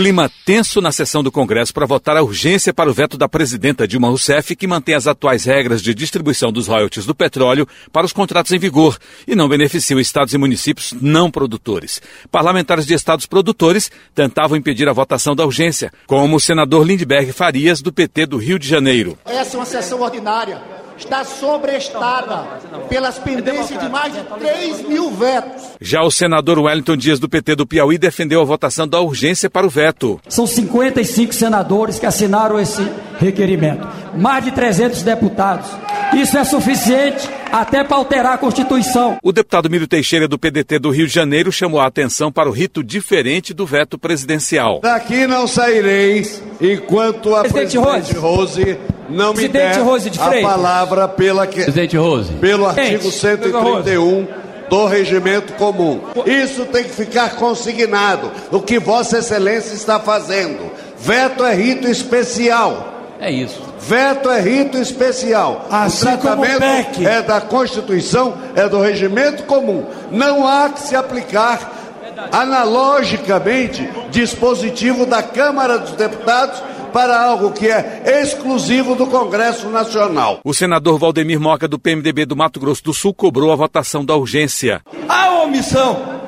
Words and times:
Clima 0.00 0.30
tenso 0.46 0.80
na 0.80 0.90
sessão 0.90 1.22
do 1.22 1.30
Congresso 1.30 1.74
para 1.74 1.84
votar 1.84 2.16
a 2.16 2.22
urgência 2.22 2.72
para 2.72 2.88
o 2.88 2.94
veto 2.94 3.18
da 3.18 3.28
presidenta 3.28 3.86
Dilma 3.86 4.08
Rousseff, 4.08 4.56
que 4.56 4.66
mantém 4.66 4.94
as 4.94 5.06
atuais 5.06 5.44
regras 5.44 5.82
de 5.82 5.92
distribuição 5.92 6.50
dos 6.50 6.66
royalties 6.66 7.04
do 7.04 7.14
petróleo 7.14 7.68
para 7.92 8.06
os 8.06 8.12
contratos 8.14 8.50
em 8.50 8.58
vigor 8.58 8.96
e 9.28 9.36
não 9.36 9.46
beneficia 9.46 10.00
estados 10.00 10.32
e 10.32 10.38
municípios 10.38 10.94
não 11.02 11.30
produtores. 11.30 12.00
Parlamentares 12.30 12.86
de 12.86 12.94
estados 12.94 13.26
produtores 13.26 13.90
tentavam 14.14 14.56
impedir 14.56 14.88
a 14.88 14.94
votação 14.94 15.36
da 15.36 15.44
urgência, 15.44 15.92
como 16.06 16.34
o 16.34 16.40
senador 16.40 16.86
Lindbergh 16.86 17.30
Farias, 17.34 17.82
do 17.82 17.92
PT 17.92 18.24
do 18.24 18.38
Rio 18.38 18.58
de 18.58 18.66
Janeiro. 18.66 19.18
Essa 19.26 19.58
é 19.58 19.60
uma 19.60 19.66
sessão 19.66 20.00
ordinária 20.00 20.79
está 21.00 21.24
sobrestada 21.24 22.44
pelas 22.88 23.18
pendências 23.18 23.80
de 23.80 23.88
mais 23.88 24.12
de 24.12 24.22
3 24.22 24.82
mil 24.88 25.10
vetos. 25.10 25.62
Já 25.80 26.02
o 26.02 26.10
senador 26.10 26.58
Wellington 26.58 26.96
Dias, 26.96 27.18
do 27.18 27.28
PT 27.28 27.56
do 27.56 27.66
Piauí, 27.66 27.98
defendeu 27.98 28.40
a 28.40 28.44
votação 28.44 28.86
da 28.86 29.00
urgência 29.00 29.50
para 29.50 29.66
o 29.66 29.70
veto. 29.70 30.20
São 30.28 30.46
55 30.46 31.32
senadores 31.32 31.98
que 31.98 32.06
assinaram 32.06 32.58
esse 32.58 32.86
requerimento, 33.18 33.86
mais 34.14 34.44
de 34.44 34.50
300 34.52 35.02
deputados. 35.02 35.66
Isso 36.14 36.36
é 36.36 36.44
suficiente 36.44 37.28
até 37.50 37.82
para 37.82 37.96
alterar 37.96 38.34
a 38.34 38.38
Constituição. 38.38 39.18
O 39.22 39.32
deputado 39.32 39.70
Miro 39.70 39.86
Teixeira, 39.86 40.28
do 40.28 40.38
PDT 40.38 40.78
do 40.78 40.90
Rio 40.90 41.06
de 41.06 41.12
Janeiro, 41.12 41.50
chamou 41.50 41.80
a 41.80 41.86
atenção 41.86 42.30
para 42.30 42.48
o 42.48 42.52
rito 42.52 42.82
diferente 42.82 43.54
do 43.54 43.66
veto 43.66 43.98
presidencial. 43.98 44.80
Daqui 44.80 45.26
não 45.26 45.46
saireis 45.46 46.42
enquanto 46.60 47.34
a 47.34 47.40
presidente, 47.40 47.78
presidente 47.78 48.16
Rose. 48.16 48.62
Rose 48.64 48.78
não 49.10 49.34
me 49.34 49.48
der 49.48 49.78
Rose 49.78 50.08
de 50.08 50.20
a 50.20 50.40
palavra 50.40 51.08
pela 51.08 51.46
que, 51.46 51.62
presidente 51.62 51.96
Rose. 51.96 52.32
pelo 52.34 52.66
artigo 52.66 53.10
131 53.10 54.26
do 54.68 54.86
regimento 54.86 55.52
comum. 55.54 56.00
Isso 56.24 56.64
tem 56.66 56.84
que 56.84 56.90
ficar 56.90 57.34
consignado. 57.34 58.30
O 58.52 58.60
que 58.60 58.78
Vossa 58.78 59.18
Excelência 59.18 59.74
está 59.74 59.98
fazendo. 59.98 60.70
Veto 60.96 61.44
é 61.44 61.54
rito 61.54 61.88
especial. 61.88 62.86
É 63.20 63.30
isso. 63.30 63.60
Veto 63.80 64.30
é 64.30 64.40
rito 64.40 64.78
especial. 64.78 65.66
Assim 65.70 66.14
o 66.14 66.18
tratamento 66.18 67.06
é 67.06 67.20
da 67.20 67.40
Constituição, 67.40 68.34
é 68.54 68.68
do 68.68 68.80
regimento 68.80 69.42
comum. 69.42 69.84
Não 70.10 70.46
há 70.46 70.68
que 70.70 70.80
se 70.80 70.94
aplicar 70.94 71.78
analogicamente 72.30 73.88
dispositivo 74.10 75.04
da 75.04 75.22
Câmara 75.22 75.78
dos 75.78 75.92
Deputados 75.92 76.62
para 76.92 77.20
algo 77.20 77.52
que 77.52 77.68
é 77.68 78.20
exclusivo 78.22 78.94
do 78.94 79.06
Congresso 79.06 79.68
Nacional. 79.68 80.40
O 80.44 80.54
senador 80.54 80.98
Valdemir 80.98 81.40
Moca, 81.40 81.66
do 81.66 81.78
PMDB 81.78 82.26
do 82.26 82.36
Mato 82.36 82.60
Grosso 82.60 82.84
do 82.84 82.92
Sul, 82.94 83.14
cobrou 83.14 83.52
a 83.52 83.56
votação 83.56 84.04
da 84.04 84.16
urgência. 84.16 84.82
A 85.08 85.30
omissão 85.42 86.20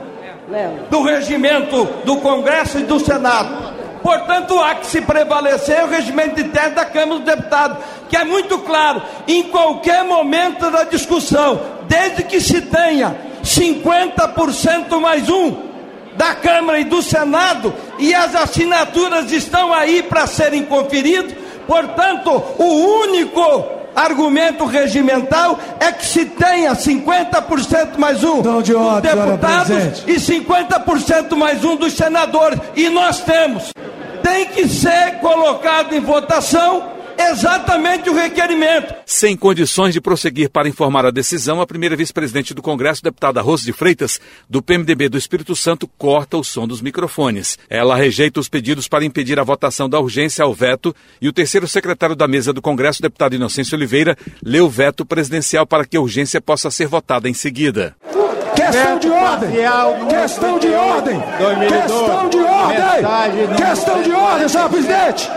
do 0.90 1.02
regimento 1.02 1.88
do 2.04 2.16
Congresso 2.16 2.78
e 2.78 2.82
do 2.82 3.00
Senado 3.00 3.72
Portanto, 4.02 4.58
há 4.58 4.74
que 4.74 4.86
se 4.86 5.00
prevalecer 5.00 5.84
o 5.84 5.88
regimento 5.88 6.40
interno 6.40 6.74
da 6.74 6.84
Câmara 6.84 7.20
dos 7.20 7.24
Deputados, 7.24 7.78
que 8.08 8.16
é 8.16 8.24
muito 8.24 8.58
claro, 8.58 9.00
em 9.28 9.44
qualquer 9.44 10.04
momento 10.04 10.70
da 10.70 10.82
discussão, 10.84 11.60
desde 11.86 12.24
que 12.24 12.40
se 12.40 12.62
tenha 12.62 13.16
50% 13.44 15.00
mais 15.00 15.28
um 15.28 15.71
da 16.16 16.34
Câmara 16.34 16.80
e 16.80 16.84
do 16.84 17.02
Senado, 17.02 17.72
e 17.98 18.14
as 18.14 18.34
assinaturas 18.34 19.32
estão 19.32 19.72
aí 19.72 20.02
para 20.02 20.26
serem 20.26 20.64
conferidas, 20.64 21.34
portanto, 21.66 22.30
o 22.58 22.64
único 23.04 23.82
argumento 23.94 24.64
regimental 24.64 25.58
é 25.78 25.92
que 25.92 26.04
se 26.04 26.24
tenha 26.24 26.72
50% 26.72 27.98
mais 27.98 28.24
um 28.24 28.40
dos 28.40 28.64
deputados 29.02 30.02
e 30.06 30.14
50% 30.14 31.34
mais 31.36 31.64
um 31.64 31.76
dos 31.76 31.92
senadores. 31.94 32.58
E 32.74 32.88
nós 32.88 33.20
temos. 33.20 33.72
Tem 34.22 34.46
que 34.46 34.68
ser 34.68 35.18
colocado 35.20 35.94
em 35.94 36.00
votação 36.00 36.91
exatamente 37.18 38.08
o 38.08 38.14
requerimento. 38.14 38.94
Sem 39.06 39.36
condições 39.36 39.92
de 39.92 40.00
prosseguir 40.00 40.50
para 40.50 40.68
informar 40.68 41.06
a 41.06 41.10
decisão, 41.10 41.60
a 41.60 41.66
primeira 41.66 41.96
vice-presidente 41.96 42.54
do 42.54 42.62
Congresso, 42.62 43.02
deputada 43.02 43.40
Rose 43.40 43.64
de 43.64 43.72
Freitas, 43.72 44.20
do 44.48 44.62
PMDB 44.62 45.08
do 45.08 45.18
Espírito 45.18 45.54
Santo, 45.56 45.88
corta 45.98 46.36
o 46.36 46.44
som 46.44 46.66
dos 46.66 46.80
microfones. 46.80 47.58
Ela 47.68 47.96
rejeita 47.96 48.40
os 48.40 48.48
pedidos 48.48 48.88
para 48.88 49.04
impedir 49.04 49.38
a 49.38 49.44
votação 49.44 49.88
da 49.88 50.00
urgência 50.00 50.44
ao 50.44 50.54
veto 50.54 50.94
e 51.20 51.28
o 51.28 51.32
terceiro 51.32 51.66
secretário 51.68 52.16
da 52.16 52.28
mesa 52.28 52.52
do 52.52 52.62
Congresso, 52.62 53.02
deputado 53.02 53.34
Inocêncio 53.34 53.76
Oliveira, 53.76 54.16
lê 54.42 54.60
o 54.60 54.68
veto 54.68 55.04
presidencial 55.04 55.66
para 55.66 55.84
que 55.84 55.96
a 55.96 56.00
urgência 56.00 56.40
possa 56.40 56.70
ser 56.70 56.86
votada 56.86 57.28
em 57.28 57.34
seguida. 57.34 57.94
Questão 58.54 58.98
de 58.98 59.10
ordem. 59.10 59.50
Questão 60.08 60.58
de 60.58 60.72
ordem. 60.72 61.22
Questão 61.68 62.28
de 62.28 62.38
ordem. 62.38 63.56
Questão 63.56 64.02
de 64.02 64.12
ordem, 64.12 64.48
senhor 64.48 64.70
presidente. 64.70 65.30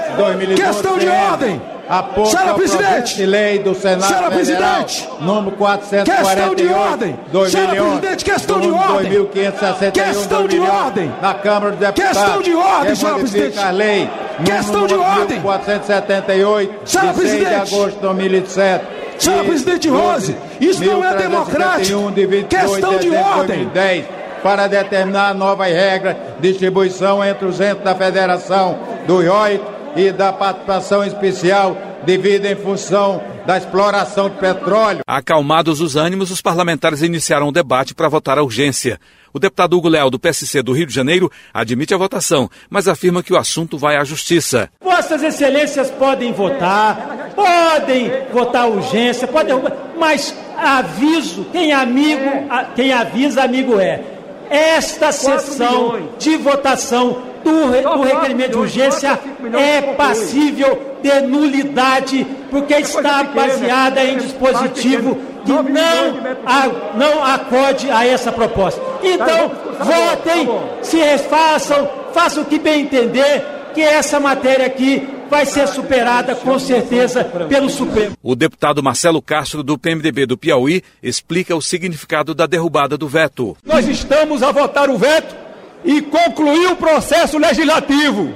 Questão 0.55 0.97
de 0.97 1.07
ordem. 1.07 1.61
Apoio 1.87 2.25
Senhora 2.27 2.53
Presidente! 2.55 3.15
De 3.15 3.25
lei 3.27 3.59
do 3.59 3.75
Senado 3.75 4.07
Senhora 4.07 4.31
Presidente! 4.31 5.07
Número 5.19 5.55
448. 5.55 6.25
Questão 6.25 6.55
de 6.55 6.73
ordem! 6.73 7.19
2011, 7.31 7.51
Senhora 7.51 7.89
Presidente, 7.89 8.25
questão 8.25 8.59
de 8.59 8.71
ordem! 8.71 9.09
2561 9.11 9.91
questão 9.91 10.47
de 10.47 10.59
ordem! 10.59 11.13
Na 11.21 11.33
Câmara 11.35 11.71
dos 11.71 11.79
Deputados. 11.79 12.17
Questão 12.17 12.41
de 12.41 12.55
ordem, 12.55 12.95
senhora 12.95 13.17
Presidente! 13.19 13.59
A 13.59 13.69
lei 13.69 14.09
questão 14.43 14.87
de 14.87 14.95
ordem! 14.95 15.41
478, 15.41 16.89
senhora 16.89 17.13
de 17.13 17.19
6 17.19 17.29
Presidente. 17.29 17.49
de 17.49 17.75
agosto 17.75 17.95
de 17.95 18.01
2007. 18.01 18.85
Senhora 19.17 19.43
Presidente 19.43 19.89
Rose, 19.89 20.35
isso 20.59 20.83
não 20.83 21.03
é 21.03 21.15
democrático! 21.15 22.11
De 22.11 22.25
28 22.25 22.47
questão 22.47 22.97
de, 22.97 23.09
de 23.09 23.15
ordem! 23.15 23.63
2010, 23.63 24.05
para 24.43 24.67
determinar 24.67 25.33
novas 25.33 25.71
regras 25.71 26.15
distribuição 26.39 27.23
entre 27.23 27.45
os 27.45 27.59
entes 27.59 27.83
da 27.83 27.95
Federação 27.95 28.77
do 29.07 29.23
IOI 29.23 29.61
e 29.95 30.11
da 30.11 30.31
participação 30.33 31.03
especial 31.03 31.75
devido 32.05 32.45
em 32.45 32.55
função 32.55 33.21
da 33.45 33.57
exploração 33.57 34.29
de 34.29 34.37
petróleo. 34.37 35.01
Acalmados 35.05 35.81
os 35.81 35.95
ânimos, 35.95 36.31
os 36.31 36.41
parlamentares 36.41 37.01
iniciaram 37.01 37.47
o 37.47 37.51
debate 37.51 37.93
para 37.93 38.09
votar 38.09 38.37
a 38.37 38.43
urgência. 38.43 38.99
O 39.33 39.39
deputado 39.39 39.77
Hugo 39.77 39.89
Leal, 39.89 40.09
do 40.09 40.17
PSC 40.17 40.63
do 40.63 40.71
Rio 40.71 40.85
de 40.85 40.93
Janeiro, 40.93 41.29
admite 41.53 41.93
a 41.93 41.97
votação, 41.97 42.49
mas 42.69 42.87
afirma 42.87 43.21
que 43.21 43.33
o 43.33 43.37
assunto 43.37 43.77
vai 43.77 43.97
à 43.97 44.03
justiça. 44.03 44.69
Vossas 44.81 45.21
Excelências 45.21 45.91
podem 45.91 46.31
votar, 46.31 47.31
podem 47.35 48.11
votar 48.31 48.63
a 48.63 48.67
urgência, 48.67 49.27
podem, 49.27 49.53
mas 49.99 50.33
aviso, 50.57 51.45
quem 51.51 51.73
amigo, 51.73 52.47
quem 52.75 52.93
avisa 52.93 53.43
amigo 53.43 53.77
é. 53.77 54.01
Esta 54.49 55.11
sessão 55.11 56.09
de 56.17 56.37
votação 56.37 57.21
do, 57.43 57.81
do 57.81 58.01
requerimento 58.03 58.51
de 58.51 58.57
urgência 58.57 59.19
é 59.53 59.81
passível 59.93 60.97
de 61.03 61.21
nulidade, 61.21 62.25
porque 62.55 62.73
está 62.75 63.21
baseada 63.21 64.01
em 64.05 64.17
dispositivo 64.17 65.17
que 65.43 65.51
não, 65.51 66.37
a, 66.45 66.95
não 66.95 67.21
acode 67.21 67.91
a 67.91 68.07
essa 68.07 68.31
proposta. 68.31 68.81
Então, 69.03 69.51
votem, 69.77 70.47
se 70.81 71.17
façam, 71.17 71.89
façam 72.13 72.43
o 72.43 72.45
que 72.45 72.57
bem 72.57 72.83
entender, 72.83 73.43
que 73.73 73.81
essa 73.81 74.21
matéria 74.21 74.67
aqui 74.67 75.05
vai 75.29 75.45
ser 75.45 75.67
superada 75.67 76.33
com 76.33 76.57
certeza 76.57 77.25
pelo 77.49 77.69
Supremo. 77.69 78.15
O 78.23 78.37
deputado 78.37 78.81
Marcelo 78.81 79.21
Castro, 79.21 79.61
do 79.61 79.77
PMDB 79.77 80.25
do 80.25 80.37
Piauí, 80.37 80.81
explica 81.03 81.53
o 81.53 81.61
significado 81.61 82.33
da 82.33 82.45
derrubada 82.45 82.97
do 82.97 83.09
veto. 83.09 83.57
Nós 83.65 83.85
estamos 83.85 84.41
a 84.41 84.53
votar 84.53 84.89
o 84.89 84.97
veto 84.97 85.35
e 85.83 86.01
concluir 86.03 86.67
o 86.67 86.77
processo 86.77 87.37
legislativo, 87.37 88.33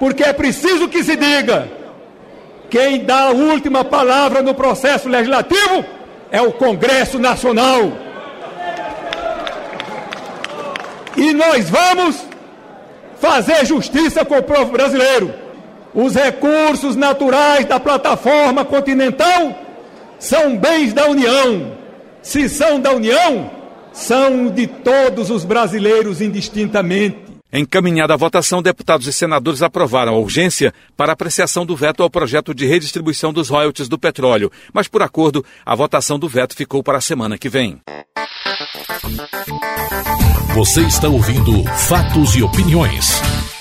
porque 0.00 0.24
é 0.24 0.32
preciso 0.32 0.88
que 0.88 1.04
se 1.04 1.14
diga: 1.14 1.81
quem 2.72 3.04
dá 3.04 3.24
a 3.24 3.30
última 3.32 3.84
palavra 3.84 4.40
no 4.40 4.54
processo 4.54 5.06
legislativo 5.06 5.84
é 6.30 6.40
o 6.40 6.52
Congresso 6.52 7.18
Nacional. 7.18 7.92
E 11.14 11.34
nós 11.34 11.68
vamos 11.68 12.24
fazer 13.20 13.66
justiça 13.66 14.24
com 14.24 14.38
o 14.38 14.42
povo 14.42 14.72
brasileiro. 14.72 15.34
Os 15.92 16.14
recursos 16.14 16.96
naturais 16.96 17.66
da 17.66 17.78
plataforma 17.78 18.64
continental 18.64 19.54
são 20.18 20.56
bens 20.56 20.94
da 20.94 21.06
União. 21.06 21.76
Se 22.22 22.48
são 22.48 22.80
da 22.80 22.92
União, 22.92 23.50
são 23.92 24.46
de 24.48 24.66
todos 24.66 25.28
os 25.28 25.44
brasileiros 25.44 26.22
indistintamente. 26.22 27.31
Encaminhada 27.52 28.14
a 28.14 28.16
votação, 28.16 28.62
deputados 28.62 29.06
e 29.06 29.12
senadores 29.12 29.60
aprovaram 29.60 30.14
a 30.14 30.18
urgência 30.18 30.72
para 30.96 31.12
apreciação 31.12 31.66
do 31.66 31.76
veto 31.76 32.02
ao 32.02 32.08
projeto 32.08 32.54
de 32.54 32.64
redistribuição 32.64 33.30
dos 33.30 33.50
royalties 33.50 33.90
do 33.90 33.98
petróleo, 33.98 34.50
mas 34.72 34.88
por 34.88 35.02
acordo, 35.02 35.44
a 35.64 35.74
votação 35.74 36.18
do 36.18 36.26
veto 36.26 36.56
ficou 36.56 36.82
para 36.82 36.96
a 36.96 37.02
semana 37.02 37.36
que 37.36 37.50
vem. 37.50 37.78
Você 40.54 40.80
está 40.82 41.08
ouvindo 41.08 41.62
Fatos 41.64 42.34
e 42.36 42.42
Opiniões. 42.42 43.51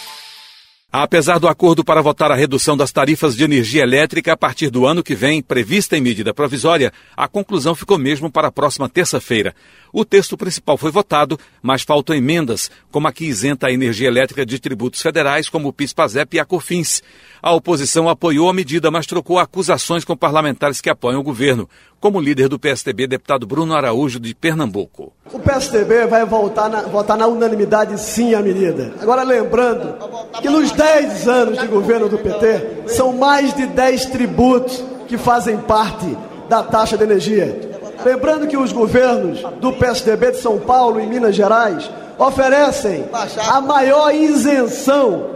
Apesar 0.94 1.40
do 1.40 1.48
acordo 1.48 1.86
para 1.86 2.02
votar 2.02 2.32
a 2.32 2.36
redução 2.36 2.76
das 2.76 2.92
tarifas 2.92 3.34
de 3.34 3.46
energia 3.46 3.82
elétrica 3.82 4.34
a 4.34 4.38
partir 4.38 4.70
do 4.70 4.86
ano 4.86 5.02
que 5.02 5.16
vem, 5.16 5.42
prevista 5.42 5.96
em 5.96 6.02
medida 6.02 6.34
provisória, 6.34 6.92
a 7.16 7.30
conclusão 7.30 7.74
ficou 7.74 7.98
mesmo 7.98 8.30
para 8.30 8.50
a 8.50 8.52
próxima 8.52 8.90
terça-feira. 8.90 9.56
O 9.94 10.04
texto 10.04 10.36
principal 10.36 10.78
foi 10.78 10.92
votado, 10.92 11.40
mas 11.62 11.84
faltam 11.84 12.14
emendas, 12.14 12.70
como 12.92 13.08
a 13.08 13.14
que 13.14 13.24
isenta 13.24 13.68
a 13.68 13.72
energia 13.72 14.10
elétrica 14.10 14.46
de 14.46 14.60
tributos 14.60 15.02
federais, 15.02 15.48
como 15.48 15.70
o 15.70 15.74
PIS-PASEP 15.74 16.36
e 16.36 16.40
a 16.42 16.46
COFINS. 16.46 17.02
A 17.42 17.54
oposição 17.54 18.10
apoiou 18.10 18.50
a 18.50 18.54
medida, 18.54 18.92
mas 18.92 19.08
trocou 19.08 19.40
acusações 19.40 20.04
com 20.04 20.18
parlamentares 20.18 20.82
que 20.82 20.90
apoiam 20.90 21.22
o 21.22 21.24
governo, 21.24 21.70
como 22.02 22.20
líder 22.20 22.50
do 22.50 22.58
PSDB, 22.58 23.06
deputado 23.06 23.46
Bruno 23.46 23.76
Araújo, 23.76 24.20
de 24.20 24.34
Pernambuco. 24.34 25.14
O 25.32 25.40
PSDB 25.40 26.08
vai 26.08 26.26
votar 26.26 26.68
na, 26.68 26.82
votar 26.82 27.16
na 27.16 27.28
unanimidade 27.28 27.98
sim 28.02 28.34
a 28.34 28.42
medida. 28.42 28.92
Agora, 29.00 29.22
lembrando 29.22 29.96
que 30.42 30.50
nos 30.50 30.72
10 30.72 31.28
anos 31.28 31.60
de 31.60 31.68
governo 31.68 32.10
do 32.10 32.18
PT, 32.18 32.88
são 32.88 33.14
mais 33.14 33.54
de 33.54 33.68
10 33.68 34.08
tributos 34.08 34.84
que 35.08 35.16
fazem 35.16 35.60
parte 35.60 36.18
da 36.50 36.64
taxa 36.64 36.98
de 36.98 37.04
energia. 37.04 37.70
Lembrando 38.04 38.48
que 38.48 38.58
os 38.58 38.74
governos 38.74 39.44
do 39.60 39.72
PSDB 39.72 40.32
de 40.32 40.38
São 40.38 40.58
Paulo 40.60 41.00
e 41.00 41.06
Minas 41.06 41.36
Gerais 41.36 41.88
oferecem 42.18 43.06
a 43.48 43.62
maior 43.62 44.14
isenção 44.14 45.28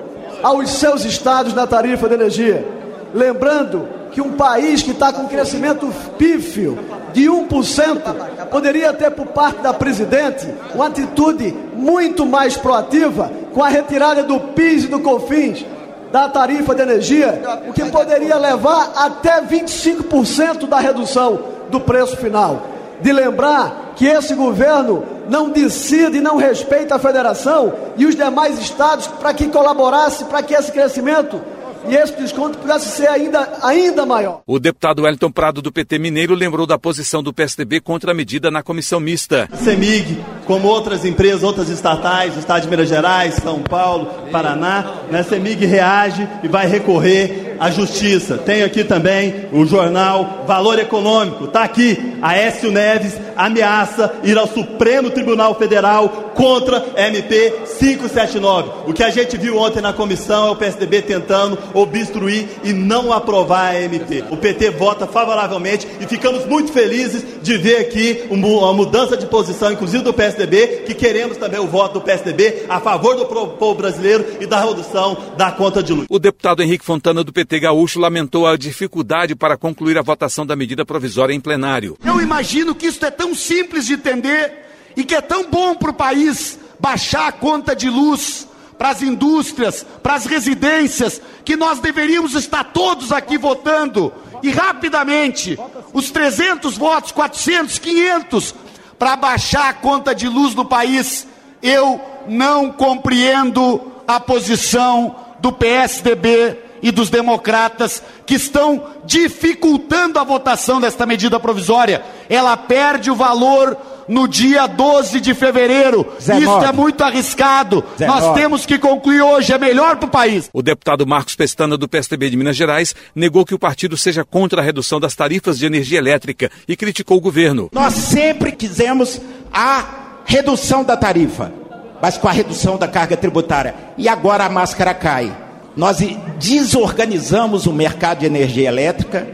aos 0.41 0.71
seus 0.71 1.05
estados 1.05 1.53
na 1.53 1.67
tarifa 1.67 2.09
de 2.09 2.15
energia. 2.15 2.67
Lembrando 3.13 3.87
que 4.15 4.21
um 4.21 4.31
país 4.31 4.81
que 4.81 4.91
está 4.91 5.11
com 5.11 5.27
crescimento 5.27 5.93
pífio 6.17 6.79
de 7.11 7.25
1% 7.25 8.47
poderia 8.49 8.93
ter 8.93 9.11
por 9.11 9.25
parte 9.25 9.59
da 9.59 9.73
presidente 9.73 10.47
uma 10.73 10.87
atitude 10.87 11.53
muito 11.73 12.25
mais 12.25 12.55
proativa 12.55 13.29
com 13.53 13.61
a 13.61 13.67
retirada 13.67 14.23
do 14.23 14.39
PIS 14.39 14.85
e 14.85 14.87
do 14.87 15.01
COFINS 15.01 15.65
da 16.13 16.29
tarifa 16.29 16.73
de 16.73 16.81
energia, 16.81 17.41
o 17.67 17.73
que 17.73 17.83
poderia 17.91 18.37
levar 18.37 18.93
até 18.95 19.41
25% 19.41 20.65
da 20.65 20.79
redução 20.79 21.37
do 21.69 21.81
preço 21.81 22.15
final. 22.15 22.67
De 23.01 23.11
lembrar 23.11 23.91
que 23.97 24.05
esse 24.05 24.33
governo 24.33 25.03
não 25.29 25.49
decide 25.49 26.19
e 26.19 26.21
não 26.21 26.37
respeita 26.37 26.95
a 26.95 26.99
federação 26.99 27.73
e 27.97 28.05
os 28.05 28.15
demais 28.15 28.57
estados 28.59 29.07
para 29.07 29.33
que 29.33 29.49
colaborasse 29.49 30.23
para 30.23 30.41
que 30.41 30.53
esse 30.53 30.71
crescimento 30.71 31.41
e 31.87 31.95
esse 31.95 32.15
desconto 32.15 32.57
pudesse 32.57 32.89
ser 32.89 33.07
ainda, 33.07 33.59
ainda 33.61 34.05
maior. 34.05 34.41
O 34.45 34.59
deputado 34.59 35.03
Wellington 35.03 35.31
Prado, 35.31 35.61
do 35.61 35.71
PT 35.71 35.99
Mineiro, 35.99 36.33
lembrou 36.33 36.65
da 36.65 36.77
posição 36.77 37.21
do 37.21 37.33
PSDB 37.33 37.79
contra 37.79 38.11
a 38.11 38.13
medida 38.13 38.49
na 38.49 38.63
comissão 38.63 38.99
mista. 38.99 39.47
A 39.51 39.57
CEMIG, 39.57 40.23
como 40.45 40.67
outras 40.67 41.05
empresas, 41.05 41.43
outras 41.43 41.69
estatais, 41.69 42.35
o 42.35 42.39
Estado 42.39 42.63
de 42.63 42.69
Minas 42.69 42.89
Gerais, 42.89 43.35
São 43.35 43.61
Paulo, 43.61 44.07
Paraná, 44.31 45.01
né, 45.11 45.19
a 45.19 45.23
CEMIG 45.23 45.65
reage 45.65 46.27
e 46.43 46.47
vai 46.47 46.67
recorrer 46.67 47.54
à 47.59 47.71
justiça. 47.71 48.37
Tem 48.37 48.63
aqui 48.63 48.83
também 48.83 49.45
o 49.51 49.65
jornal 49.65 50.43
Valor 50.47 50.79
Econômico. 50.79 51.45
Está 51.45 51.63
aqui. 51.63 52.15
Aécio 52.21 52.71
Neves 52.71 53.13
ameaça 53.35 54.13
ir 54.23 54.37
ao 54.37 54.47
Supremo 54.47 55.09
Tribunal 55.09 55.55
Federal 55.55 56.31
contra 56.35 56.85
MP 56.95 57.53
579. 57.79 58.89
O 58.89 58.93
que 58.93 59.03
a 59.03 59.09
gente 59.09 59.37
viu 59.37 59.57
ontem 59.57 59.81
na 59.81 59.93
comissão 59.93 60.47
é 60.47 60.51
o 60.51 60.55
PSDB 60.55 61.01
tentando 61.01 61.57
obstruir 61.73 62.47
e 62.63 62.73
não 62.73 63.11
aprovar 63.11 63.71
a 63.71 63.81
MP. 63.81 64.23
O 64.29 64.37
PT 64.37 64.71
vota 64.71 65.07
favoravelmente 65.07 65.87
e 65.99 66.05
ficamos 66.05 66.45
muito 66.45 66.71
felizes 66.71 67.23
de 67.41 67.57
ver 67.57 67.77
aqui 67.77 68.25
uma 68.29 68.73
mudança 68.73 69.15
de 69.15 69.25
posição, 69.25 69.71
inclusive 69.71 70.03
do 70.03 70.13
PSDB, 70.13 70.83
que 70.85 70.93
queremos 70.93 71.37
também 71.37 71.59
o 71.59 71.67
voto 71.67 71.95
do 71.95 72.01
PSDB 72.01 72.65
a 72.67 72.79
favor 72.79 73.15
do 73.15 73.25
povo 73.25 73.75
brasileiro 73.75 74.25
e 74.39 74.45
da 74.45 74.59
redução 74.59 75.17
da 75.37 75.51
conta 75.51 75.81
de 75.81 75.93
luz. 75.93 76.07
O 76.09 76.19
deputado 76.19 76.61
Henrique 76.61 76.83
Fontana, 76.83 77.23
do 77.23 77.31
PT 77.31 77.44
Gaúcho, 77.45 77.99
lamentou 77.99 78.47
a 78.47 78.57
dificuldade 78.57 79.35
para 79.35 79.57
concluir 79.57 79.97
a 79.97 80.01
votação 80.01 80.45
da 80.45 80.55
medida 80.55 80.85
provisória 80.85 81.33
em 81.33 81.39
plenário. 81.39 81.97
Eu 82.03 82.21
imagino 82.21 82.73
que 82.73 82.87
isso 82.87 83.05
é 83.05 83.11
tão 83.11 83.35
simples 83.35 83.85
de 83.85 83.93
entender 83.93 84.51
e 84.95 85.03
que 85.03 85.15
é 85.15 85.21
tão 85.21 85.49
bom 85.49 85.75
para 85.75 85.91
o 85.91 85.93
país 85.93 86.59
baixar 86.79 87.27
a 87.27 87.31
conta 87.31 87.75
de 87.75 87.89
luz 87.89 88.47
para 88.77 88.89
as 88.89 89.01
indústrias, 89.01 89.85
para 90.03 90.15
as 90.15 90.25
residências, 90.25 91.21
que 91.43 91.55
nós 91.55 91.79
deveríamos 91.79 92.35
estar 92.35 92.63
todos 92.65 93.11
aqui 93.11 93.37
votando 93.37 94.11
e 94.43 94.51
rapidamente 94.51 95.57
os 95.93 96.11
300 96.11 96.77
votos, 96.77 97.11
400, 97.11 97.79
500 97.79 98.55
para 98.99 99.15
baixar 99.15 99.69
a 99.69 99.73
conta 99.73 100.13
de 100.13 100.27
luz 100.27 100.53
no 100.55 100.65
país. 100.65 101.27
Eu 101.61 102.01
não 102.27 102.71
compreendo 102.71 103.81
a 104.07 104.19
posição 104.19 105.15
do 105.39 105.51
PSDB 105.51 106.64
e 106.85 106.91
dos 106.91 107.09
democratas 107.09 108.03
que 108.27 108.35
estão 108.35 108.83
dificultando 109.05 110.19
a 110.19 110.23
votação 110.23 110.79
desta 110.79 111.03
medida 111.03 111.39
provisória. 111.39 112.03
Ela 112.29 112.55
perde 112.55 113.09
o 113.09 113.15
valor 113.15 113.75
no 114.07 114.27
dia 114.27 114.67
12 114.67 115.19
de 115.19 115.33
fevereiro. 115.33 116.05
Zé 116.21 116.37
Isso 116.37 116.63
é 116.63 116.71
muito 116.71 117.03
arriscado. 117.03 117.83
Zé 117.97 118.05
Nós 118.05 118.35
temos 118.35 118.67
que 118.67 118.77
concluir 118.77 119.23
hoje, 119.23 119.51
é 119.51 119.57
melhor 119.57 119.95
para 119.95 120.05
o 120.05 120.11
país. 120.11 120.47
O 120.53 120.61
deputado 120.61 121.07
Marcos 121.07 121.35
Pestana, 121.35 121.75
do 121.75 121.89
PSDB 121.89 122.29
de 122.29 122.37
Minas 122.37 122.55
Gerais, 122.55 122.93
negou 123.15 123.43
que 123.43 123.55
o 123.55 123.59
partido 123.59 123.97
seja 123.97 124.23
contra 124.23 124.61
a 124.61 124.63
redução 124.63 124.99
das 124.99 125.15
tarifas 125.15 125.57
de 125.57 125.65
energia 125.65 125.97
elétrica 125.97 126.51
e 126.67 126.75
criticou 126.75 127.17
o 127.17 127.21
governo. 127.21 127.67
Nós 127.73 127.95
sempre 127.95 128.51
quisemos 128.51 129.19
a 129.51 130.21
redução 130.23 130.83
da 130.83 130.95
tarifa, 130.95 131.51
mas 131.99 132.15
com 132.15 132.27
a 132.27 132.31
redução 132.31 132.77
da 132.77 132.87
carga 132.87 133.17
tributária. 133.17 133.73
E 133.97 134.07
agora 134.07 134.45
a 134.45 134.49
máscara 134.49 134.93
cai. 134.93 135.44
Nós 135.75 135.97
desorganizamos 136.39 137.65
o 137.65 137.73
mercado 137.73 138.19
de 138.19 138.25
energia 138.25 138.69
elétrica. 138.69 139.27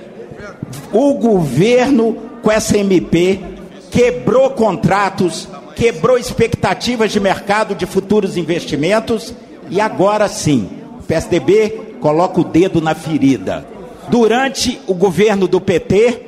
O 0.92 1.14
governo, 1.14 2.18
com 2.42 2.52
essa 2.52 2.76
MP, 2.78 3.40
quebrou 3.92 4.50
contratos, 4.50 5.48
quebrou 5.76 6.18
expectativas 6.18 7.12
de 7.12 7.20
mercado 7.20 7.76
de 7.76 7.86
futuros 7.86 8.38
investimentos 8.38 9.36
e 9.70 9.80
agora 9.80 10.28
sim, 10.28 10.68
o 11.00 11.04
PSDB 11.04 11.98
coloca 12.00 12.42
o 12.42 12.44
dedo 12.44 12.82
na 12.82 12.96
ferida. 12.96 13.68
Durante 14.10 14.82
o 14.88 14.96
governo 14.96 15.48
do 15.48 15.62
PT, 15.62 16.24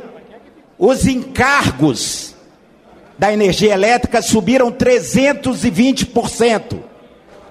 os 0.78 1.08
encargos 1.08 2.36
da 3.18 3.34
energia 3.34 3.74
elétrica 3.74 4.22
subiram 4.22 4.72
320%. 4.72 6.78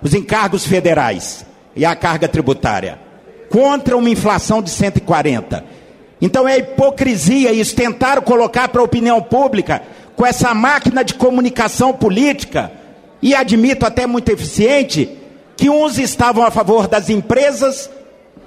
Os 0.00 0.14
encargos 0.14 0.64
federais 0.66 1.44
e 1.74 1.84
a 1.84 1.94
carga 1.94 2.28
tributária 2.28 2.98
contra 3.48 3.96
uma 3.96 4.08
inflação 4.08 4.62
de 4.62 4.70
140. 4.70 5.62
Então 6.20 6.48
é 6.48 6.58
hipocrisia 6.58 7.52
isso, 7.52 7.76
tentaram 7.76 8.22
colocar 8.22 8.68
para 8.68 8.80
a 8.80 8.84
opinião 8.84 9.20
pública 9.20 9.82
com 10.16 10.24
essa 10.24 10.54
máquina 10.54 11.04
de 11.04 11.14
comunicação 11.14 11.92
política, 11.92 12.72
e 13.20 13.34
admito 13.34 13.86
até 13.86 14.06
muito 14.06 14.30
eficiente, 14.30 15.08
que 15.56 15.70
uns 15.70 15.98
estavam 15.98 16.44
a 16.44 16.50
favor 16.50 16.88
das 16.88 17.08
empresas 17.08 17.88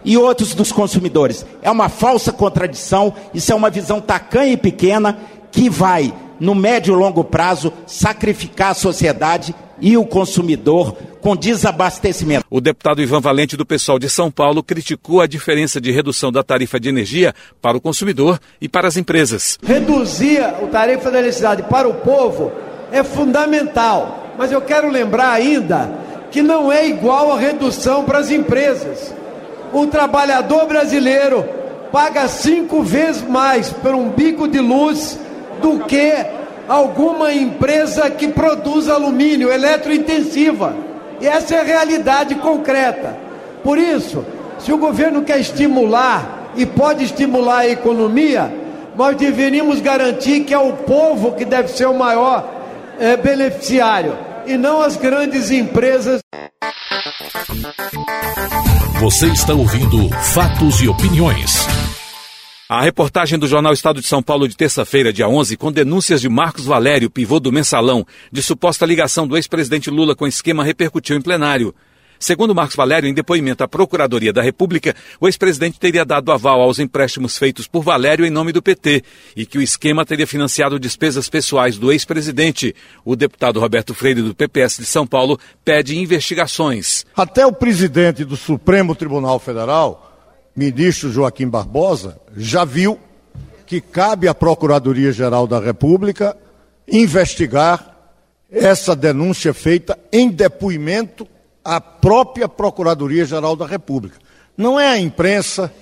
e 0.04 0.18
outros 0.18 0.54
dos 0.54 0.72
consumidores. 0.72 1.46
É 1.62 1.72
uma 1.72 1.88
falsa 1.88 2.32
contradição, 2.32 3.14
isso 3.34 3.52
é 3.52 3.56
uma 3.56 3.70
visão 3.70 4.02
tacanha 4.02 4.52
e 4.52 4.58
pequena 4.58 5.18
que 5.52 5.70
vai, 5.70 6.14
no 6.40 6.54
médio 6.54 6.94
e 6.94 6.98
longo 6.98 7.24
prazo, 7.24 7.72
sacrificar 7.88 8.72
a 8.72 8.76
sociedade 8.76 9.56
e 9.80 9.96
o 9.96 10.06
consumidor 10.06 10.98
com 11.26 11.36
desabastecimento. 11.36 12.46
O 12.52 12.62
deputado 12.62 13.02
Ivan 13.02 13.20
Valente, 13.20 13.58
do 13.58 13.66
pessoal 13.66 13.98
de 13.98 14.08
São 14.08 14.30
Paulo, 14.30 14.62
criticou 14.62 15.22
a 15.22 15.26
diferença 15.26 15.82
de 15.82 15.90
redução 15.90 16.32
da 16.32 16.44
tarifa 16.44 16.80
de 16.80 16.88
energia 16.88 17.34
para 17.60 17.76
o 17.76 17.82
consumidor 17.82 18.40
e 18.62 18.70
para 18.70 18.88
as 18.88 18.96
empresas. 18.96 19.58
Reduzir 19.66 20.44
a 20.44 20.52
tarifa 20.68 21.10
da 21.10 21.18
eletricidade 21.18 21.64
para 21.64 21.90
o 21.90 21.96
povo 21.96 22.52
é 22.92 23.04
fundamental, 23.04 24.36
mas 24.38 24.52
eu 24.52 24.62
quero 24.62 24.88
lembrar 24.88 25.32
ainda 25.32 25.92
que 26.30 26.44
não 26.44 26.72
é 26.72 26.88
igual 26.88 27.34
a 27.34 27.40
redução 27.40 28.06
para 28.06 28.20
as 28.20 28.30
empresas. 28.30 29.12
O 29.74 29.88
trabalhador 29.88 30.68
brasileiro 30.68 31.44
paga 31.92 32.28
cinco 32.28 32.84
vezes 32.84 33.24
mais 33.24 33.72
por 33.72 33.96
um 33.96 34.10
bico 34.10 34.48
de 34.48 34.60
luz 34.60 35.20
do 35.60 35.86
que 35.86 36.14
alguma 36.68 37.34
empresa 37.34 38.12
que 38.12 38.28
produz 38.28 38.88
alumínio 38.88 39.52
eletrointensiva. 39.52 40.85
E 41.20 41.28
essa 41.28 41.56
é 41.56 41.62
a 41.62 41.64
realidade 41.64 42.36
concreta. 42.36 43.18
Por 43.64 43.78
isso, 43.78 44.26
se 44.60 44.72
o 44.72 44.78
governo 44.78 45.24
quer 45.24 45.40
estimular 45.40 46.52
e 46.56 46.66
pode 46.66 47.04
estimular 47.04 47.60
a 47.60 47.70
economia, 47.70 48.52
nós 48.96 49.16
deveríamos 49.16 49.82
garantir 49.82 50.42
que 50.42 50.54
é 50.54 50.60
o 50.60 50.74
povo 50.74 51.34
que 51.34 51.46
deve 51.46 51.70
ser 51.70 51.86
o 51.86 51.94
maior 51.94 52.50
é, 53.00 53.18
beneficiário 53.18 54.18
e 54.46 54.58
não 54.58 54.82
as 54.82 54.96
grandes 54.96 55.52
empresas. 55.52 56.22
Você 59.00 59.28
está 59.28 59.54
ouvindo 59.54 60.10
Fatos 60.22 60.82
e 60.82 60.88
Opiniões. 60.88 61.85
A 62.68 62.82
reportagem 62.82 63.38
do 63.38 63.46
Jornal 63.46 63.74
Estado 63.74 64.02
de 64.02 64.08
São 64.08 64.24
Paulo 64.24 64.48
de 64.48 64.58
terça-feira, 64.58 65.14
dia 65.14 65.30
11, 65.30 65.56
com 65.56 65.72
denúncias 65.72 66.20
de 66.20 66.28
Marcos 66.28 66.66
Valério, 66.66 67.12
pivô 67.12 67.40
do 67.40 67.52
mensalão, 67.52 68.04
de 68.32 68.42
suposta 68.42 68.88
ligação 68.88 69.28
do 69.28 69.38
ex-presidente 69.38 69.92
Lula 69.92 70.16
com 70.16 70.26
esquema 70.26 70.64
repercutiu 70.64 71.16
em 71.16 71.22
plenário. 71.22 71.76
Segundo 72.18 72.56
Marcos 72.56 72.76
Valério, 72.76 73.08
em 73.08 73.14
depoimento 73.14 73.64
à 73.64 73.68
Procuradoria 73.68 74.34
da 74.34 74.42
República, 74.42 74.96
o 75.20 75.28
ex-presidente 75.28 75.80
teria 75.80 76.04
dado 76.04 76.32
aval 76.32 76.60
aos 76.60 76.80
empréstimos 76.80 77.38
feitos 77.38 77.68
por 77.68 77.84
Valério 77.84 78.26
em 78.26 78.32
nome 78.32 78.52
do 78.52 78.64
PT 78.64 79.04
e 79.36 79.46
que 79.46 79.60
o 79.60 79.62
esquema 79.62 80.04
teria 80.04 80.26
financiado 80.26 80.80
despesas 80.80 81.30
pessoais 81.30 81.78
do 81.78 81.92
ex-presidente. 81.92 82.76
O 83.04 83.16
deputado 83.16 83.60
Roberto 83.60 83.94
Freire, 83.94 84.24
do 84.24 84.34
PPS 84.34 84.78
de 84.78 84.88
São 84.88 85.06
Paulo, 85.06 85.40
pede 85.64 86.00
investigações. 86.00 87.06
Até 87.16 87.46
o 87.46 87.54
presidente 87.54 88.26
do 88.26 88.36
Supremo 88.36 88.96
Tribunal 88.96 89.38
Federal, 89.38 90.15
ministro 90.56 91.12
Joaquim 91.12 91.48
Barbosa, 91.48 92.20
já 92.36 92.64
viu 92.64 93.00
que 93.66 93.82
cabe 93.82 94.28
à 94.28 94.34
Procuradoria-Geral 94.34 95.48
da 95.48 95.60
República 95.60 96.38
investigar 96.88 97.96
essa 98.52 98.96
denúncia 98.96 99.54
feita 99.54 99.98
em 100.12 100.30
depoimento 100.30 101.28
à 101.64 101.82
própria 101.82 102.48
Procuradoria-Geral 102.48 103.56
da 103.56 103.66
República. 103.66 104.18
Não 104.56 104.80
é 104.80 104.88
a 104.88 105.00
imprensa, 105.00 105.74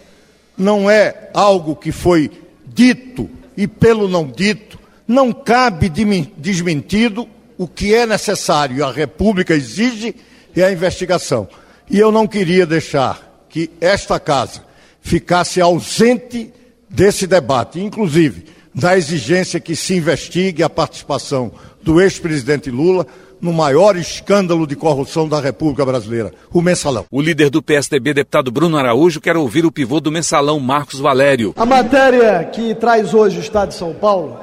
não 0.57 0.89
é 0.89 1.29
algo 1.33 1.75
que 1.75 1.91
foi 1.91 2.31
dito 2.65 3.29
e 3.55 3.67
pelo 3.67 4.07
não 4.07 4.25
dito, 4.25 4.79
não 5.07 5.31
cabe 5.31 5.89
desmentido 5.89 7.27
o 7.57 7.67
que 7.67 7.93
é 7.93 8.05
necessário 8.05 8.83
a 8.83 8.91
República 8.91 9.53
exige 9.53 10.15
é 10.55 10.63
a 10.63 10.71
investigação. 10.71 11.47
E 11.89 11.99
eu 11.99 12.11
não 12.11 12.27
queria 12.27 12.65
deixar 12.65 13.32
que 13.53 13.69
esta 13.79 14.19
casa 14.19 14.63
ficasse 14.99 15.61
ausente 15.61 16.51
desse 16.89 17.27
debate, 17.27 17.79
inclusive 17.79 18.45
da 18.73 18.97
exigência 18.97 19.59
que 19.59 19.75
se 19.75 19.95
investigue 19.95 20.63
a 20.63 20.69
participação 20.69 21.51
do 21.83 22.01
ex-presidente 22.01 22.71
Lula 22.71 23.05
no 23.39 23.53
maior 23.53 23.95
escândalo 23.95 24.65
de 24.65 24.75
corrupção 24.75 25.29
da 25.29 25.39
República 25.39 25.85
Brasileira, 25.85 26.33
o 26.51 26.63
mensalão. 26.63 27.05
O 27.11 27.21
líder 27.21 27.51
do 27.51 27.61
PSDB, 27.61 28.15
deputado 28.15 28.51
Bruno 28.51 28.75
Araújo, 28.75 29.21
quer 29.21 29.37
ouvir 29.37 29.67
o 29.67 29.71
pivô 29.71 29.99
do 29.99 30.11
mensalão, 30.11 30.59
Marcos 30.59 30.99
Valério. 30.99 31.53
A 31.55 31.65
matéria 31.65 32.43
que 32.45 32.73
traz 32.73 33.13
hoje 33.13 33.37
o 33.37 33.41
Estado 33.41 33.69
de 33.69 33.75
São 33.75 33.93
Paulo, 33.93 34.39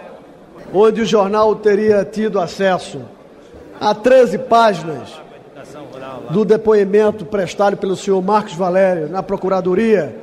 onde 0.73 1.01
o 1.01 1.07
jornal 1.07 1.57
teria 1.57 2.05
tido 2.05 2.39
acesso 2.39 3.01
a 3.81 3.93
13 3.93 4.39
páginas 4.39 5.11
do 6.31 6.45
depoimento 6.45 7.25
prestado 7.25 7.77
pelo 7.77 7.97
senhor 7.97 8.23
Marcos 8.23 8.55
Valério 8.55 9.09
na 9.09 9.23
Procuradoria 9.23 10.15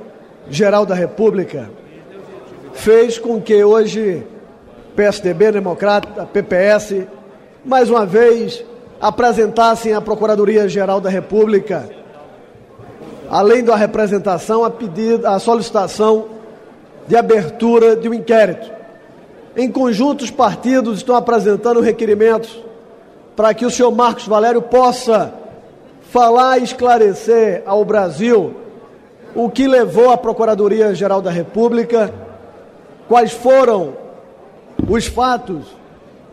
Geral 0.50 0.86
da 0.86 0.96
República, 0.96 1.70
fez 2.74 3.18
com 3.18 3.42
que 3.42 3.64
hoje 3.64 4.26
PSDB, 4.96 5.52
Democrata, 5.52 6.26
PPS, 6.26 7.06
mais 7.64 7.90
uma 7.90 8.06
vez 8.06 8.64
apresentassem 9.00 9.94
à 9.94 10.02
Procuradoria-Geral 10.02 11.02
da 11.02 11.10
República, 11.10 11.90
além 13.30 13.64
da 13.64 13.76
representação, 13.76 14.64
a, 14.64 14.70
pedido, 14.70 15.28
a 15.28 15.38
solicitação 15.38 16.26
de 17.08 17.16
abertura 17.16 17.96
de 17.96 18.08
um 18.08 18.14
inquérito. 18.14 18.72
Em 19.56 19.70
conjunto, 19.70 20.24
os 20.24 20.32
partidos 20.32 20.98
estão 20.98 21.16
apresentando 21.16 21.82
requerimentos 21.82 22.64
para 23.36 23.54
que 23.54 23.66
o 23.66 23.72
senhor 23.72 23.92
Marcos 23.92 24.28
Valério 24.28 24.62
possa 24.62 25.34
falar 26.10 26.60
e 26.60 26.64
esclarecer 26.64 27.64
ao 27.66 27.84
Brasil 27.84 28.54
o 29.36 29.50
que 29.50 29.68
levou 29.68 30.10
a 30.10 30.18
Procuradoria-Geral 30.18 31.22
da 31.22 31.30
República, 31.30 32.14
quais 33.08 33.32
foram 33.32 33.94
os 34.90 35.06
fatos 35.06 35.66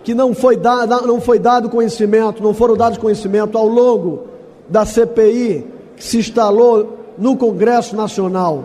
que 0.03 0.15
não 0.15 0.35
foi, 0.35 0.57
dado, 0.57 1.07
não 1.07 1.21
foi 1.21 1.39
dado 1.39 1.69
conhecimento, 1.69 2.43
não 2.43 2.55
foram 2.55 2.77
dados 2.77 2.99
conhecimento 2.99 3.59
ao 3.59 3.67
longo 3.67 4.27
da 4.69 4.85
CPI 4.85 5.67
que 5.97 6.05
se 6.05 6.19
instalou 6.19 6.99
no 7.19 7.37
Congresso 7.37 7.97
Nacional 7.97 8.65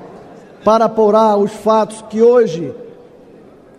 para 0.64 0.86
apurar 0.86 1.38
os 1.38 1.52
fatos 1.52 2.04
que 2.10 2.22
hoje 2.22 2.74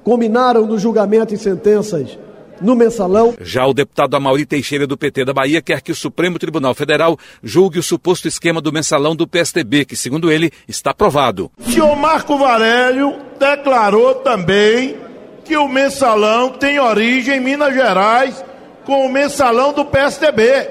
culminaram 0.02 0.66
no 0.66 0.78
julgamento 0.78 1.34
e 1.34 1.38
sentenças 1.38 2.18
no 2.60 2.74
mensalão. 2.76 3.34
Já 3.40 3.66
o 3.66 3.74
deputado 3.74 4.14
Amauri 4.16 4.44
Teixeira 4.44 4.86
do 4.86 4.96
PT 4.96 5.24
da 5.24 5.32
Bahia 5.32 5.62
quer 5.62 5.80
que 5.80 5.92
o 5.92 5.94
Supremo 5.94 6.38
Tribunal 6.38 6.74
Federal 6.74 7.18
julgue 7.42 7.78
o 7.78 7.82
suposto 7.82 8.28
esquema 8.28 8.60
do 8.60 8.72
mensalão 8.72 9.16
do 9.16 9.26
PSDB, 9.26 9.84
que, 9.84 9.96
segundo 9.96 10.30
ele, 10.30 10.52
está 10.68 10.90
aprovado. 10.90 11.50
O 11.58 11.70
senhor 11.70 11.96
Marco 11.96 12.36
Varélio 12.38 13.16
declarou 13.38 14.16
também 14.16 14.96
que 15.44 15.56
o 15.56 15.68
mensalão 15.68 16.50
tem 16.50 16.78
origem 16.78 17.38
em 17.38 17.40
Minas 17.40 17.74
Gerais 17.74 18.44
com 18.84 19.06
o 19.06 19.08
mensalão 19.08 19.72
do 19.72 19.84
PSDB. 19.84 20.68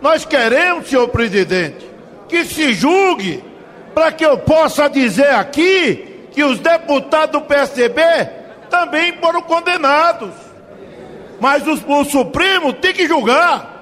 Nós 0.00 0.24
queremos, 0.24 0.88
senhor 0.88 1.08
presidente, 1.08 1.88
que 2.28 2.44
se 2.44 2.72
julgue 2.72 3.42
para 3.94 4.12
que 4.12 4.24
eu 4.24 4.38
possa 4.38 4.88
dizer 4.88 5.30
aqui 5.30 6.28
que 6.32 6.42
os 6.44 6.58
deputados 6.58 7.40
do 7.40 7.46
PSDB 7.46 8.02
também 8.70 9.14
foram 9.20 9.42
condenados. 9.42 10.30
Mas 11.40 11.66
o, 11.66 11.72
o 11.72 12.04
Supremo 12.04 12.72
tem 12.72 12.92
que 12.92 13.08
julgar. 13.08 13.78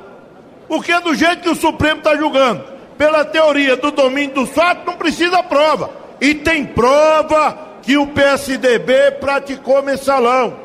Porque 0.68 0.98
do 1.00 1.14
jeito 1.14 1.42
que 1.42 1.50
o 1.50 1.56
Supremo 1.56 1.98
está 1.98 2.14
julgando, 2.16 2.62
pela 2.96 3.24
teoria 3.24 3.76
do 3.76 3.90
domínio 3.90 4.34
dos 4.34 4.50
fatos, 4.50 4.84
não 4.86 4.94
precisa 4.94 5.42
prova. 5.42 5.90
E 6.20 6.34
tem 6.34 6.64
prova 6.64 7.58
que 7.82 7.96
o 7.96 8.06
PSDB 8.06 9.12
praticou 9.20 9.82
mensalão 9.82 10.56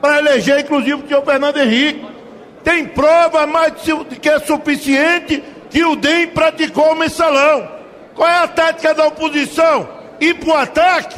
para 0.00 0.18
eleger, 0.18 0.60
inclusive, 0.60 0.94
o 0.94 1.06
senhor 1.06 1.24
Fernando 1.24 1.56
Henrique. 1.58 2.06
Tem 2.64 2.84
prova 2.86 3.46
mais 3.46 3.74
que 4.20 4.28
é 4.28 4.38
suficiente 4.40 5.42
que 5.70 5.84
o 5.84 5.96
DEM 5.96 6.28
praticou 6.28 6.94
mensalão. 6.94 7.68
Qual 8.14 8.28
é 8.28 8.38
a 8.38 8.48
tática 8.48 8.94
da 8.94 9.06
oposição? 9.06 9.88
Ir 10.20 10.34
para 10.34 10.48
o 10.48 10.56
ataque 10.56 11.16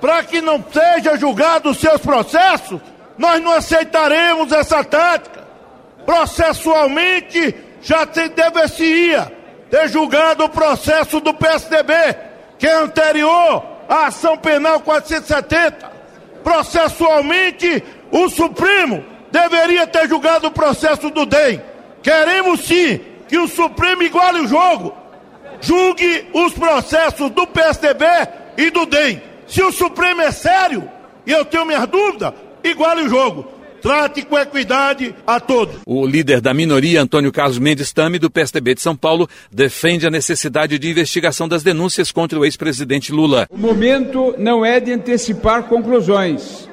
para 0.00 0.22
que 0.22 0.40
não 0.40 0.64
seja 0.72 1.16
julgado 1.16 1.70
os 1.70 1.78
seus 1.78 2.00
processos? 2.00 2.80
Nós 3.18 3.42
não 3.42 3.52
aceitaremos 3.52 4.52
essa 4.52 4.84
tática. 4.84 5.46
Processualmente, 6.06 7.54
já 7.82 8.04
deveria 8.04 9.32
ter 9.68 9.88
julgado 9.88 10.44
o 10.44 10.48
processo 10.48 11.20
do 11.20 11.34
PSDB, 11.34 11.92
que 12.58 12.66
é 12.66 12.74
anterior 12.74 13.62
a 13.88 14.06
ação 14.06 14.38
penal 14.38 14.80
470. 14.80 15.90
Processualmente, 16.42 17.82
o 18.10 18.28
Supremo 18.28 19.04
deveria 19.30 19.86
ter 19.86 20.08
julgado 20.08 20.46
o 20.46 20.50
processo 20.50 21.10
do 21.10 21.26
DEM. 21.26 21.60
Queremos 22.02 22.60
sim 22.60 23.00
que 23.28 23.36
o 23.36 23.48
Supremo 23.48 24.02
iguale 24.02 24.40
o 24.40 24.48
jogo. 24.48 24.96
Julgue 25.60 26.30
os 26.32 26.54
processos 26.54 27.30
do 27.30 27.46
PSDB 27.46 28.06
e 28.56 28.70
do 28.70 28.86
DEM. 28.86 29.20
Se 29.46 29.62
o 29.62 29.72
Supremo 29.72 30.22
é 30.22 30.30
sério, 30.30 30.88
e 31.26 31.32
eu 31.32 31.44
tenho 31.44 31.66
minhas 31.66 31.86
dúvidas, 31.86 32.32
iguale 32.70 33.02
o 33.02 33.08
jogo. 33.08 33.58
Trate 33.80 34.22
com 34.22 34.36
equidade 34.38 35.14
a 35.26 35.38
todos. 35.38 35.76
O 35.86 36.04
líder 36.04 36.40
da 36.40 36.52
minoria, 36.52 37.02
Antônio 37.02 37.30
Carlos 37.30 37.58
Mendes 37.58 37.92
Tame, 37.92 38.18
do 38.18 38.30
PSDB 38.30 38.74
de 38.74 38.80
São 38.80 38.96
Paulo, 38.96 39.28
defende 39.52 40.06
a 40.06 40.10
necessidade 40.10 40.78
de 40.78 40.90
investigação 40.90 41.46
das 41.46 41.62
denúncias 41.62 42.10
contra 42.10 42.38
o 42.38 42.44
ex-presidente 42.44 43.12
Lula. 43.12 43.46
O 43.50 43.56
momento 43.56 44.34
não 44.36 44.64
é 44.64 44.80
de 44.80 44.92
antecipar 44.92 45.64
conclusões, 45.64 46.68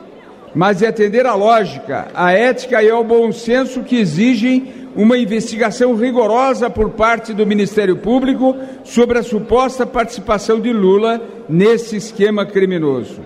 mas 0.55 0.79
de 0.79 0.87
atender 0.87 1.25
à 1.27 1.35
lógica, 1.35 2.07
à 2.13 2.31
ética 2.31 2.81
e 2.81 2.89
ao 2.89 3.03
bom 3.03 3.31
senso 3.31 3.83
que 3.83 3.97
exigem 3.97 4.85
uma 4.95 5.17
investigação 5.17 5.93
rigorosa 5.95 6.69
por 6.69 6.91
parte 6.91 7.33
do 7.33 7.45
Ministério 7.45 7.97
Público 7.97 8.55
sobre 8.83 9.19
a 9.19 9.23
suposta 9.23 9.85
participação 9.85 10.59
de 10.59 10.71
Lula 10.71 11.21
nesse 11.49 11.97
esquema 11.97 12.45
criminoso. 12.45 13.19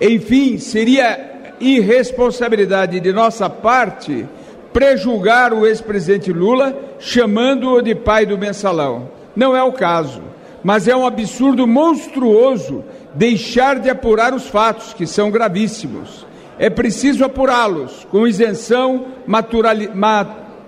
Enfim, 0.00 0.56
seria 0.56 1.39
irresponsabilidade 1.60 2.98
de 2.98 3.12
nossa 3.12 3.48
parte 3.50 4.26
prejulgar 4.72 5.52
o 5.52 5.66
ex-presidente 5.66 6.32
Lula, 6.32 6.96
chamando-o 6.98 7.82
de 7.82 7.94
pai 7.94 8.24
do 8.24 8.38
mensalão. 8.38 9.10
Não 9.34 9.56
é 9.56 9.62
o 9.62 9.72
caso, 9.72 10.22
mas 10.62 10.88
é 10.88 10.96
um 10.96 11.06
absurdo 11.06 11.66
monstruoso 11.66 12.84
deixar 13.14 13.78
de 13.80 13.90
apurar 13.90 14.32
os 14.32 14.46
fatos, 14.46 14.94
que 14.94 15.06
são 15.06 15.30
gravíssimos. 15.30 16.24
É 16.58 16.70
preciso 16.70 17.24
apurá-los 17.24 18.06
com 18.10 18.26
isenção, 18.26 19.06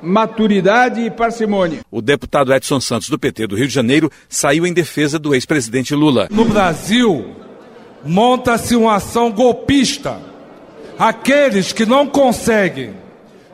maturidade 0.03 1.01
e 1.03 1.11
parcimônia. 1.11 1.81
O 1.91 2.01
deputado 2.03 2.53
Edson 2.53 2.81
Santos, 2.81 3.09
do 3.09 3.19
PT 3.19 3.47
do 3.47 3.57
Rio 3.57 3.69
de 3.69 3.75
Janeiro, 3.75 4.11
saiu 4.29 4.67
em 4.67 4.73
defesa 4.73 5.19
do 5.19 5.35
ex-presidente 5.35 5.95
Lula. 5.95 6.29
No 6.31 6.45
Brasil, 6.45 7.37
monta-se 8.05 8.75
uma 8.75 8.97
ação 8.97 9.31
golpista 9.31 10.32
aqueles 10.99 11.73
que 11.73 11.87
não 11.87 12.07
conseguem 12.07 12.95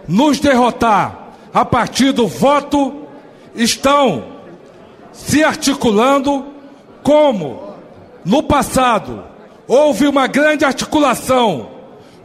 nos 0.06 0.40
derrotar 0.40 1.28
a 1.52 1.64
partir 1.64 2.12
do 2.12 2.26
voto 2.26 3.06
estão 3.54 4.24
se 5.12 5.42
articulando 5.42 6.46
como 7.02 7.74
no 8.24 8.42
passado 8.42 9.24
houve 9.66 10.06
uma 10.06 10.26
grande 10.26 10.64
articulação 10.64 11.70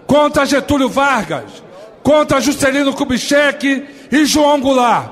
contra 0.05 0.45
Getúlio 0.45 0.89
Vargas, 0.89 1.63
contra 2.01 2.39
Juscelino 2.39 2.93
Kubitschek 2.93 3.85
e 4.11 4.25
João 4.25 4.59
Goulart. 4.59 5.11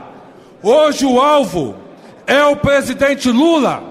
Hoje 0.63 1.05
o 1.05 1.19
alvo 1.19 1.75
é 2.27 2.43
o 2.45 2.55
presidente 2.55 3.29
Lula, 3.29 3.83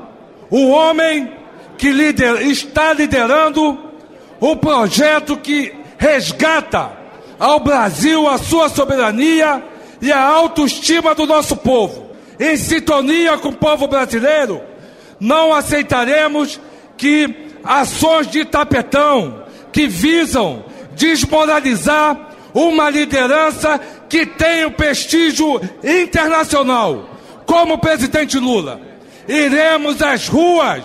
o 0.50 0.68
homem 0.68 1.32
que 1.76 1.90
lider, 1.90 2.42
está 2.42 2.92
liderando 2.92 3.78
um 4.40 4.56
projeto 4.56 5.36
que 5.36 5.79
resgata 6.00 6.92
ao 7.38 7.60
Brasil 7.60 8.26
a 8.26 8.38
sua 8.38 8.70
soberania 8.70 9.62
e 10.00 10.10
a 10.10 10.24
autoestima 10.24 11.14
do 11.14 11.26
nosso 11.26 11.54
povo. 11.56 12.10
Em 12.38 12.56
sintonia 12.56 13.36
com 13.36 13.50
o 13.50 13.56
povo 13.56 13.86
brasileiro, 13.86 14.62
não 15.20 15.52
aceitaremos 15.52 16.58
que 16.96 17.52
ações 17.62 18.28
de 18.28 18.46
tapetão 18.46 19.44
que 19.70 19.86
visam 19.86 20.64
desmoralizar 20.94 22.30
uma 22.54 22.88
liderança 22.88 23.78
que 24.08 24.24
tem 24.24 24.64
o 24.64 24.70
prestígio 24.70 25.60
internacional, 25.84 27.10
como 27.44 27.74
o 27.74 27.78
presidente 27.78 28.38
Lula. 28.38 28.80
Iremos 29.28 30.00
às 30.00 30.28
ruas 30.28 30.82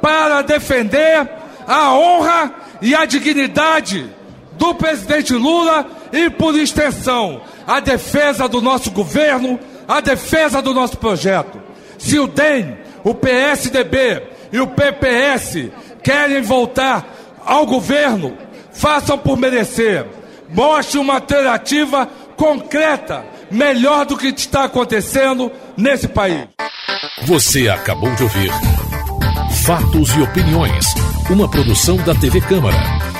para 0.00 0.40
defender 0.42 1.28
a 1.66 1.92
honra 1.94 2.54
e 2.80 2.94
a 2.94 3.04
dignidade 3.04 4.21
do 4.62 4.76
presidente 4.76 5.34
Lula 5.34 5.84
e, 6.12 6.30
por 6.30 6.54
extensão, 6.54 7.40
a 7.66 7.80
defesa 7.80 8.48
do 8.48 8.62
nosso 8.62 8.92
governo, 8.92 9.58
a 9.88 10.00
defesa 10.00 10.62
do 10.62 10.72
nosso 10.72 10.96
projeto. 10.98 11.60
Se 11.98 12.16
o 12.16 12.28
DEM, 12.28 12.78
o 13.02 13.12
PSDB 13.12 14.22
e 14.52 14.60
o 14.60 14.68
PPS 14.68 15.68
querem 16.00 16.42
voltar 16.42 17.04
ao 17.44 17.66
governo, 17.66 18.38
façam 18.72 19.18
por 19.18 19.36
merecer. 19.36 20.06
Mostre 20.48 21.00
uma 21.00 21.14
alternativa 21.14 22.08
concreta, 22.36 23.24
melhor 23.50 24.06
do 24.06 24.16
que 24.16 24.28
está 24.28 24.64
acontecendo 24.64 25.50
nesse 25.76 26.06
país. 26.06 26.46
Você 27.24 27.68
acabou 27.68 28.14
de 28.14 28.22
ouvir 28.22 28.52
Fatos 29.64 30.14
e 30.14 30.20
Opiniões, 30.20 30.86
uma 31.28 31.50
produção 31.50 31.96
da 31.96 32.14
TV 32.14 32.40
Câmara. 32.42 33.01